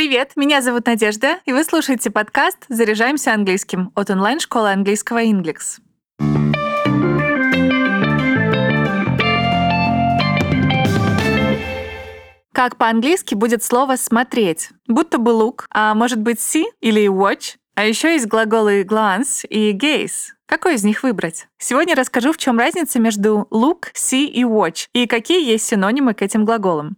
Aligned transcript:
Привет, 0.00 0.32
меня 0.34 0.62
зовут 0.62 0.86
Надежда, 0.86 1.40
и 1.44 1.52
вы 1.52 1.62
слушаете 1.62 2.10
подкаст 2.10 2.64
«Заряжаемся 2.70 3.34
английским» 3.34 3.92
от 3.94 4.08
онлайн-школы 4.08 4.72
английского 4.72 5.22
Inglix. 5.22 5.78
Как 12.54 12.78
по-английски 12.78 13.34
будет 13.34 13.62
слово 13.62 13.96
«смотреть»? 13.96 14.70
Будто 14.88 15.18
бы 15.18 15.32
look, 15.32 15.64
а 15.70 15.94
может 15.94 16.18
быть 16.18 16.38
see 16.38 16.64
или 16.80 17.06
watch. 17.06 17.56
А 17.74 17.84
еще 17.84 18.14
есть 18.14 18.26
глаголы 18.26 18.84
glance 18.84 19.46
и 19.46 19.76
gaze. 19.76 20.32
Какой 20.46 20.76
из 20.76 20.82
них 20.84 21.02
выбрать? 21.02 21.46
Сегодня 21.58 21.94
расскажу, 21.94 22.32
в 22.32 22.38
чем 22.38 22.58
разница 22.58 22.98
между 23.00 23.46
look, 23.50 23.92
see 23.94 24.24
и 24.24 24.44
watch, 24.44 24.86
и 24.94 25.06
какие 25.06 25.46
есть 25.46 25.66
синонимы 25.66 26.14
к 26.14 26.22
этим 26.22 26.46
глаголам. 26.46 26.96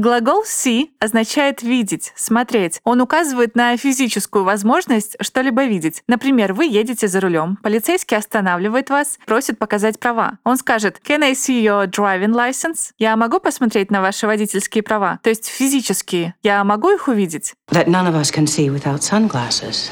Глагол 0.00 0.44
see 0.46 0.92
означает 0.98 1.60
видеть, 1.60 2.14
смотреть. 2.16 2.80
Он 2.84 3.02
указывает 3.02 3.54
на 3.54 3.76
физическую 3.76 4.44
возможность 4.44 5.14
что-либо 5.20 5.66
видеть. 5.66 6.02
Например, 6.08 6.54
вы 6.54 6.64
едете 6.64 7.06
за 7.06 7.20
рулем, 7.20 7.58
полицейский 7.62 8.16
останавливает 8.16 8.88
вас, 8.88 9.18
просит 9.26 9.58
показать 9.58 10.00
права. 10.00 10.38
Он 10.42 10.56
скажет 10.56 11.02
«Can 11.06 11.22
I 11.22 11.32
see 11.32 11.62
your 11.62 11.86
driving 11.86 12.32
license?» 12.32 12.92
Я 12.98 13.14
могу 13.14 13.40
посмотреть 13.40 13.90
на 13.90 14.00
ваши 14.00 14.26
водительские 14.26 14.82
права? 14.82 15.20
То 15.22 15.28
есть 15.28 15.46
физические. 15.46 16.34
Я 16.42 16.64
могу 16.64 16.88
их 16.88 17.06
увидеть? 17.06 17.52
That 17.70 17.86
none 17.86 18.06
of 18.06 18.14
us 18.14 18.32
can 18.34 18.46
see 18.46 18.74
without 18.74 19.02
sunglasses. 19.02 19.90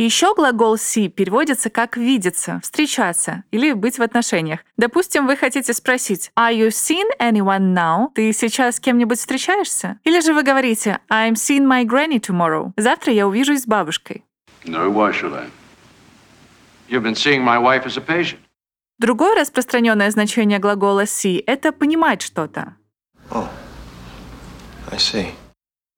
Еще 0.00 0.34
глагол 0.34 0.76
see 0.76 1.08
переводится 1.08 1.68
как 1.68 1.98
«видеться», 1.98 2.58
«встречаться» 2.62 3.44
или 3.50 3.72
«быть 3.72 3.98
в 3.98 4.02
отношениях». 4.02 4.60
Допустим, 4.78 5.26
вы 5.26 5.36
хотите 5.36 5.74
спросить 5.74 6.32
«Are 6.38 6.56
you 6.56 6.68
seen 6.68 7.04
anyone 7.20 7.74
now?» 7.74 8.06
Ты 8.14 8.32
сейчас 8.32 8.76
с 8.76 8.80
кем-нибудь 8.80 9.18
встречаешься? 9.18 9.98
Или 10.04 10.20
же 10.20 10.32
вы 10.32 10.42
говорите 10.42 11.00
«I'm 11.10 11.34
seeing 11.34 11.66
my 11.66 11.84
granny 11.84 12.18
tomorrow?» 12.18 12.72
Завтра 12.78 13.12
я 13.12 13.28
увижусь 13.28 13.64
с 13.64 13.66
бабушкой. 13.66 14.24
No, 14.64 14.90
why 14.90 15.12
should 15.12 15.34
I? 15.34 15.50
You've 16.88 17.02
been 17.02 17.14
seeing 17.14 17.44
my 17.44 17.58
wife 17.58 17.84
as 17.84 17.98
a 17.98 18.00
patient. 18.00 18.38
Другое 18.98 19.38
распространенное 19.38 20.10
значение 20.10 20.58
глагола 20.58 21.04
see— 21.04 21.44
это 21.46 21.72
«понимать 21.72 22.22
что-то». 22.22 22.74
Oh, 23.30 23.46
I 24.90 24.96
see. 24.96 25.26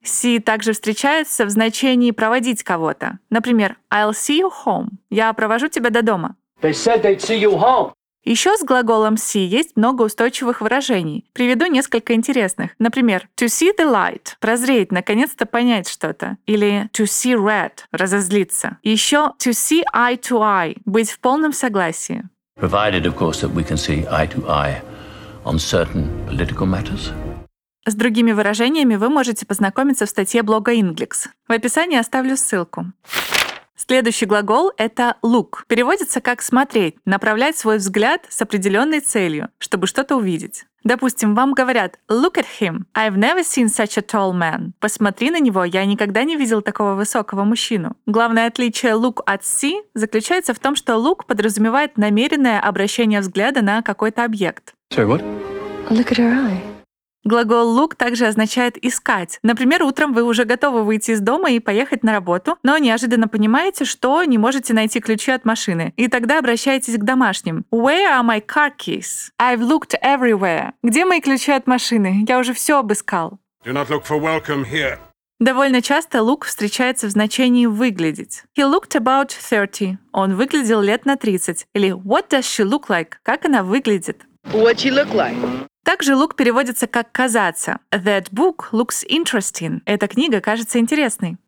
See 0.05 0.41
также 0.41 0.72
встречается 0.72 1.45
в 1.45 1.50
значении 1.50 2.11
«проводить 2.11 2.62
кого-то». 2.62 3.19
Например, 3.31 3.77
I'll 3.92 4.12
see 4.12 4.41
you 4.41 4.50
home. 4.64 4.89
Я 5.11 5.33
провожу 5.33 5.69
тебя 5.69 5.91
до 5.91 6.03
дома. 6.03 6.36
They 6.61 6.72
said 6.72 7.03
they'd 7.03 7.20
see 7.20 7.41
you 7.41 7.58
home. 7.58 7.92
Еще 8.25 8.56
с 8.56 8.62
глаголом 8.62 9.14
see 9.14 9.45
есть 9.45 9.77
много 9.77 10.03
устойчивых 10.03 10.61
выражений. 10.61 11.25
Приведу 11.33 11.67
несколько 11.67 12.14
интересных. 12.14 12.70
Например, 12.78 13.28
to 13.36 13.47
see 13.47 13.70
the 13.77 13.84
light– 13.84 14.34
прозреть, 14.41 14.92
наконец-то 14.92 15.45
понять 15.45 15.89
что-то. 15.89 16.36
Или 16.47 16.89
to 16.92 17.05
see 17.05 17.34
red– 17.34 17.73
разозлиться. 17.91 18.78
Еще 18.84 19.33
to 19.41 19.50
see 19.50 19.83
eye 19.92 20.17
to 20.17 20.39
eye– 20.39 20.77
быть 20.84 21.11
в 21.11 21.19
полном 21.19 21.53
согласии. 21.53 22.23
provided, 22.62 23.06
of 23.06 23.17
course, 23.17 23.41
that 23.41 23.50
we 23.50 23.64
can 23.64 23.77
see 23.77 24.06
eye 24.06 24.27
to 24.27 24.48
eye 24.48 24.80
on 25.45 25.58
certain 25.58 26.05
political 26.28 26.64
matters. 26.64 27.11
С 27.84 27.94
другими 27.94 28.30
выражениями 28.30 28.94
вы 28.94 29.08
можете 29.08 29.44
познакомиться 29.44 30.06
в 30.06 30.08
статье 30.08 30.42
блога 30.42 30.72
Inglix. 30.72 31.28
В 31.48 31.52
описании 31.52 31.98
оставлю 31.98 32.36
ссылку. 32.36 32.92
Следующий 33.74 34.27
глагол— 34.27 34.70
это 34.77 35.16
look. 35.24 35.64
Переводится 35.66 36.20
как 36.20 36.42
«смотреть», 36.42 36.94
направлять 37.05 37.56
свой 37.56 37.78
взгляд 37.78 38.24
с 38.28 38.41
определенной 38.41 39.00
целью, 39.00 39.48
чтобы 39.58 39.89
что-то 39.89 40.16
увидеть. 40.16 40.66
Допустим, 40.84 41.34
вам 41.34 41.52
говорят 41.55 41.98
«Look 42.08 42.34
at 42.34 42.47
him. 42.61 42.83
I've 42.94 43.16
never 43.16 43.41
seen 43.41 43.66
such 43.66 43.98
a 43.98 44.02
tall 44.02 44.33
man». 44.33 44.70
«Посмотри 44.78 45.30
на 45.30 45.41
него. 45.41 45.64
Я 45.64 45.84
никогда 45.84 46.22
не 46.22 46.36
видел 46.36 46.62
такого 46.62 46.94
высокого 46.94 47.42
мужчину». 47.42 47.96
Главное 48.06 48.46
отличие 48.46 48.92
look 48.92 49.20
от 49.27 49.42
see 49.42 49.80
заключается 49.94 50.55
в 50.55 50.61
том, 50.61 50.77
что 50.77 50.92
look 50.94 51.27
подразумевает 51.27 51.98
намеренное 51.98 52.61
обращение 52.61 53.20
взгляда 53.20 53.62
на 53.62 53.83
какой-то 53.83 54.24
объект. 54.24 54.74
Sorry, 54.92 55.08
what? 55.08 55.23
Look 55.90 56.12
at 56.12 56.18
her 56.18 56.33
eye. 56.33 56.71
Глагол 57.24 57.78
look 57.78 57.94
также 57.94 58.27
означает 58.27 58.77
искать. 58.84 59.38
Например, 59.42 59.84
утром 59.84 60.12
вы 60.12 60.24
уже 60.24 60.44
готовы 60.44 60.83
выйти 60.83 61.12
из 61.12 61.20
дома 61.20 61.50
и 61.52 61.60
поехать 61.60 62.02
на 62.02 62.12
работу, 62.12 62.58
но 62.62 62.77
неожиданно 62.78 63.28
понимаете, 63.28 63.84
что 63.84 64.24
не 64.24 64.38
можете 64.38 64.74
найти 64.74 65.00
ключи 65.00 65.30
от 65.30 65.44
машины. 65.44 65.92
И 65.96 66.08
тогда 66.08 66.38
обращаетесь 66.38 66.96
к 66.96 67.05
домашним. 67.05 67.64
Where 67.70 68.10
are 68.10 68.24
my 68.24 68.44
car 68.44 68.72
keys? 68.77 69.30
I've 69.40 69.60
looked 69.60 69.94
everywhere. 70.02 70.72
Где 70.83 71.05
мои 71.05 71.20
ключи 71.20 71.52
от 71.52 71.66
машины? 71.66 72.24
Я 72.28 72.38
уже 72.38 72.55
все 72.55 72.78
обыскал. 72.80 73.39
Do 73.64 73.72
not 73.72 73.89
look 73.89 74.04
for 74.04 74.20
welcome 74.20 74.64
here. 74.64 74.98
Довольно 75.39 75.83
часто 75.83 76.18
look 76.18 76.44
встречается 76.44 77.06
в 77.06 77.10
значении 77.10 77.66
«выглядеть». 77.66 78.44
He 78.56 78.64
looked 78.64 78.96
about 78.96 79.30
30. 79.30 79.98
Он 80.12 80.36
выглядел 80.36 80.80
лет 80.80 81.04
на 81.04 81.16
30. 81.16 81.66
Или 81.74 81.90
What 81.92 82.30
does 82.30 82.42
she 82.42 82.64
look 82.64 82.89
like? 82.89 83.14
Как 83.22 83.44
она 83.44 83.62
выглядит? 83.62 84.22
What'd 84.52 84.78
she 84.78 84.90
look 84.90 85.12
like? 85.12 85.36
Также 85.85 86.13
look 86.13 86.37
переводится 86.37 86.87
как 86.87 87.11
«казаться». 87.13 87.79
That 87.91 88.31
book 88.31 88.70
looks 88.73 89.05
interesting. 89.09 89.81
Эта 89.85 90.07
книга 90.09 90.41
кажется 90.41 90.79
интересной. 90.79 91.39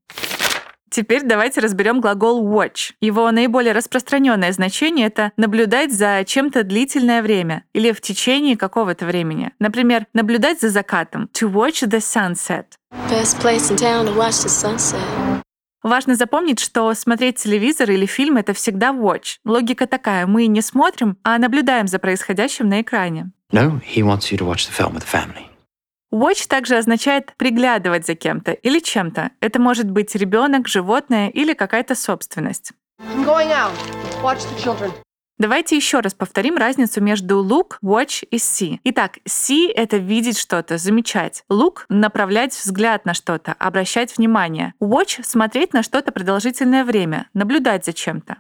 Теперь 0.91 1.23
давайте 1.25 1.61
разберем 1.61 2.01
глагол 2.01 2.47
watch. 2.47 2.93
Его 3.01 3.29
наиболее 3.33 3.73
распространенное 3.73 4.53
значение— 4.53 5.07
это 5.09 5.33
наблюдать 5.37 5.93
за 5.93 6.23
чем-то 6.25 6.63
длительное 6.63 7.21
время 7.21 7.65
или 7.73 7.91
в 7.91 8.01
течение 8.01 8.57
какого-то 8.57 9.05
времени. 9.05 9.51
Например, 9.59 10.07
наблюдать 10.13 10.61
за 10.61 10.69
закатом. 10.69 11.29
To 11.35 11.53
watch 11.53 11.85
the 11.85 11.99
sunset. 11.99 12.67
Best 13.11 13.43
place 13.43 13.73
in 13.73 13.77
town 13.77 14.07
to 14.07 14.17
watch 14.17 14.45
the 14.45 14.49
sunset. 14.49 15.43
Важно 15.83 16.15
запомнить, 16.15 16.61
что 16.61 16.95
смотреть 16.95 17.39
телевизор 17.39 17.91
или 17.91 18.07
фильм— 18.07 18.37
это 18.39 18.55
всегда 18.55 18.91
watch. 18.91 19.39
Логика 19.45 19.89
такая. 19.89 20.27
Мы 20.27 20.47
не 20.47 20.63
смотрим, 20.63 21.19
а 21.25 21.37
наблюдаем 21.39 21.89
за 21.89 21.99
происходящим 21.99 22.69
на 22.69 22.81
экране. 22.81 23.33
No, 23.55 23.81
he 23.85 24.03
wants 24.03 24.33
you 24.33 24.39
to 24.39 24.45
watch 24.45 24.67
the 24.67 24.73
film 24.73 24.95
with 24.95 25.05
the 25.05 25.13
family. 25.21 25.47
Watch 26.11 26.49
также 26.49 26.77
означает 26.77 27.33
приглядывать 27.37 28.05
за 28.05 28.17
кем-то 28.17 28.51
или 28.51 28.81
чем-то. 28.81 29.31
Это 29.41 29.61
может 29.61 29.89
быть 29.89 30.13
ребенок, 30.17 30.67
животное 30.67 31.29
или 31.29 31.55
какая-то 31.55 31.95
собственность. 31.95 32.73
I'm 33.01 33.25
going 33.25 33.53
out. 33.53 33.73
Watch 34.25 34.41
the 34.41 34.59
children. 34.61 34.91
Давайте 35.39 35.77
еще 35.77 36.01
раз 36.01 36.15
повторим 36.15 36.57
разницу 36.57 37.01
между 37.01 37.45
look, 37.45 37.79
watch 37.81 38.27
и 38.29 38.37
see. 38.39 38.81
Итак, 38.83 39.19
see— 39.29 39.71
это 39.75 39.99
видеть 39.99 40.39
что-то, 40.39 40.77
замечать. 40.77 41.45
Look— 41.49 41.83
направлять 41.89 42.55
взгляд 42.55 43.05
на 43.05 43.15
что-то, 43.15 43.55
обращать 43.61 44.17
внимание. 44.17 44.75
Watch— 44.81 45.23
смотреть 45.25 45.73
на 45.73 45.85
что-то 45.85 46.11
продолжительное 46.11 46.85
время, 46.85 47.29
наблюдать 47.35 47.85
за 47.85 47.93
чем-то. 47.93 48.39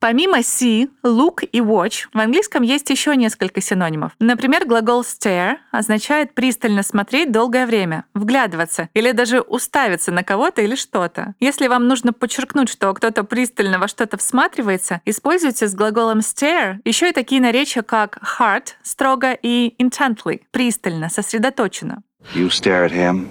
Помимо 0.00 0.38
see, 0.38 0.88
look 1.04 1.44
и 1.50 1.60
watch, 1.60 2.06
в 2.14 2.18
английском 2.18 2.62
есть 2.62 2.88
еще 2.88 3.16
несколько 3.16 3.60
синонимов. 3.60 4.12
Например, 4.20 4.64
глагол 4.64 5.02
stare 5.02 5.56
означает 5.72 6.34
пристально 6.34 6.84
смотреть 6.84 7.32
долгое 7.32 7.66
время, 7.66 8.04
вглядываться 8.14 8.88
или 8.94 9.10
даже 9.10 9.40
уставиться 9.40 10.12
на 10.12 10.22
кого-то 10.22 10.62
или 10.62 10.76
что-то. 10.76 11.34
Если 11.40 11.66
вам 11.66 11.88
нужно 11.88 12.12
подчеркнуть, 12.12 12.68
что 12.68 12.94
кто-то 12.94 13.24
пристально 13.24 13.80
во 13.80 13.88
что-то 13.88 14.16
всматривается, 14.18 15.00
используйте 15.04 15.66
с 15.66 15.74
глаголом 15.74 16.20
stare 16.20 16.76
еще 16.84 17.08
и 17.08 17.12
такие 17.12 17.40
наречия, 17.40 17.82
как 17.82 18.18
hard— 18.38 18.68
строго 18.84 19.32
и 19.32 19.74
intently— 19.82 20.42
пристально, 20.52 21.08
сосредоточенно. 21.08 22.02
You 22.34 22.50
stare 22.50 22.84
at 22.84 22.92
him, 22.92 23.28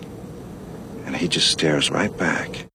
and 1.06 1.16
he 1.16 1.30
just 1.30 1.50
stares 1.50 1.90
right 1.90 2.12
back. 2.18 2.67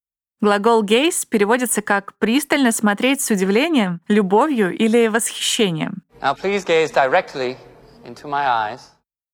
Глагол 0.42 0.82
gaze 0.82 1.24
переводится 1.28 1.82
как 1.82 2.14
«пристально 2.18 2.72
смотреть 2.72 3.20
с 3.20 3.30
удивлением, 3.30 4.00
любовью 4.08 4.76
или 4.76 5.06
восхищением». 5.06 6.02
Now 6.20 6.36
please 6.36 6.66
gaze 6.66 6.92
directly 6.92 7.56
into 8.04 8.24
my 8.24 8.44
eyes. 8.44 8.80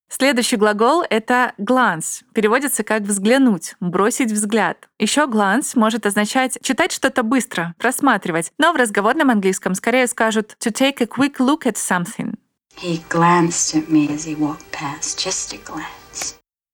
Следующий 0.07 0.55
глагол— 0.55 1.03
это 1.09 1.53
glance. 1.57 2.21
Переводится 2.33 2.83
как 2.83 3.01
«взглянуть», 3.01 3.75
«бросить 3.79 4.31
взгляд». 4.31 4.87
Еще 4.99 5.21
glance 5.21 5.71
может 5.73 6.05
означать 6.05 6.59
читать 6.61 6.91
что-то 6.91 7.23
быстро, 7.23 7.73
просматривать, 7.79 8.51
но 8.59 8.71
в 8.71 8.75
разговорном 8.75 9.31
английском 9.31 9.73
скорее 9.73 10.05
скажут 10.05 10.57
«to 10.59 10.71
take 10.71 11.01
a 11.01 11.05
quick 11.05 11.39
look 11.39 11.65
at 11.65 11.75
something». 11.75 12.35
He 12.77 13.01
glanced 13.09 13.75
at 13.75 13.89
me 13.89 14.13
as 14.13 14.25
he 14.25 14.37
walked 14.37 14.71
past, 14.71 15.17
just 15.17 15.53
a 15.53 15.57
glance. 15.65 15.98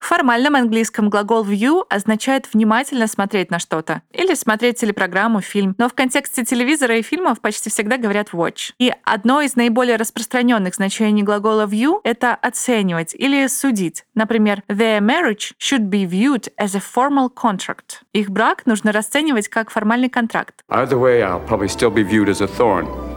В 0.06 0.08
формальном 0.08 0.54
английском 0.54 1.10
глагол 1.10 1.44
view 1.44 1.84
означает 1.90 2.48
внимательно 2.54 3.08
смотреть 3.08 3.50
на 3.50 3.58
что-то 3.58 4.02
или 4.12 4.34
смотреть 4.34 4.78
телепрограмму, 4.78 5.40
фильм. 5.40 5.74
Но 5.78 5.88
в 5.88 5.94
контексте 5.94 6.44
телевизора 6.44 6.96
и 6.98 7.02
фильмов 7.02 7.40
почти 7.40 7.70
всегда 7.70 7.96
говорят 7.96 8.28
watch. 8.30 8.70
И 8.78 8.94
одно 9.02 9.40
из 9.40 9.56
наиболее 9.56 9.96
распространенных 9.96 10.76
значений 10.76 11.24
глагола 11.24 11.66
view— 11.66 11.98
это 12.04 12.36
оценивать 12.36 13.16
или 13.16 13.48
судить. 13.48 14.04
Например, 14.14 14.62
their 14.68 15.00
marriage 15.00 15.54
should 15.60 15.90
be 15.90 16.08
viewed 16.08 16.52
as 16.56 16.76
a 16.76 16.80
formal 16.80 17.28
contract. 17.28 18.04
Их 18.12 18.30
брак 18.30 18.64
нужно 18.64 18.92
расценивать 18.92 19.48
как 19.48 19.70
формальный 19.70 20.08
контракт. 20.08 20.62
Either 20.70 21.00
way, 21.00 21.22
I'll 21.22 21.44
probably 21.44 21.66
still 21.66 21.92
be 21.92 22.08
viewed 22.08 22.28
as 22.28 22.40
a 22.40 22.46
thorn. 22.46 23.15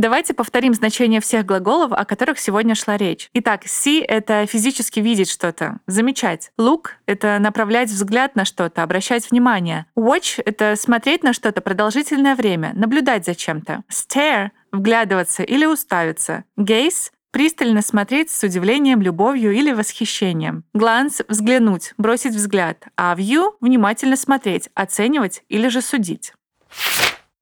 Давайте 0.00 0.32
повторим 0.32 0.72
значение 0.72 1.20
всех 1.20 1.44
глаголов, 1.44 1.92
о 1.92 2.06
которых 2.06 2.38
сегодня 2.38 2.74
шла 2.74 2.96
речь. 2.96 3.28
Итак, 3.34 3.66
see— 3.66 4.02
это 4.08 4.46
физически 4.46 4.98
видеть 4.98 5.28
что-то, 5.28 5.80
замечать. 5.86 6.52
Look— 6.58 6.92
это 7.06 7.38
направлять 7.38 7.90
взгляд 7.90 8.34
на 8.34 8.46
что-то, 8.46 8.82
обращать 8.82 9.30
внимание. 9.30 9.84
Watch— 9.94 10.40
это 10.46 10.74
смотреть 10.76 11.22
на 11.22 11.34
что-то 11.34 11.60
продолжительное 11.60 12.34
время, 12.34 12.72
наблюдать 12.74 13.26
за 13.26 13.34
чем-то. 13.34 13.82
Stare— 13.90 14.52
вглядываться 14.72 15.42
или 15.42 15.66
уставиться. 15.66 16.44
Gaze 16.58 17.10
Пристально 17.32 17.80
смотреть 17.80 18.28
с 18.30 18.42
удивлением, 18.42 19.02
любовью 19.02 19.52
или 19.52 19.70
восхищением. 19.70 20.64
Glance— 20.74 21.24
взглянуть, 21.28 21.92
бросить 21.96 22.34
взгляд. 22.34 22.86
А 22.96 23.14
view— 23.14 23.52
внимательно 23.60 24.16
смотреть, 24.16 24.68
оценивать 24.74 25.44
или 25.48 25.68
же 25.68 25.80
судить. 25.80 26.32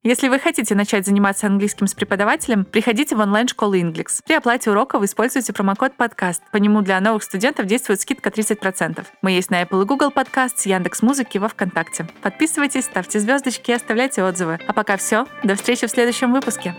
Если 0.01 0.29
вы 0.29 0.39
хотите 0.39 0.75
начать 0.75 1.05
заниматься 1.05 1.47
английским 1.47 1.85
с 1.85 1.93
преподавателем, 1.93 2.63
приходите 2.63 3.17
в 3.17 3.19
онлайн-школу 3.19 3.75
Inglix. 3.75 4.21
При 4.25 4.35
оплате 4.35 4.71
урока 4.71 4.97
вы 4.97 5.05
используете 5.05 5.51
промокод 5.51 5.97
подкаст. 5.97 6.41
По 6.53 6.57
нему 6.57 6.81
для 6.81 7.01
новых 7.01 7.21
студентов 7.21 7.65
действует 7.65 7.99
скидка 7.99 8.29
30%. 8.29 9.05
Мы 9.21 9.31
есть 9.31 9.51
на 9.51 9.61
Apple 9.61 9.81
и 9.81 9.85
Google 9.85 10.11
Podcast, 10.11 10.61
Яндекс 10.63 11.01
Музыки 11.01 11.37
во 11.37 11.49
Вконтакте. 11.49 12.07
Подписывайтесь, 12.21 12.85
ставьте 12.85 13.19
звездочки 13.19 13.71
и 13.71 13.73
оставляйте 13.73 14.23
отзывы. 14.23 14.57
А 14.65 14.71
пока 14.71 14.95
все. 14.95 15.25
До 15.43 15.55
встречи 15.55 15.85
в 15.85 15.91
следующем 15.91 16.31
выпуске. 16.31 16.75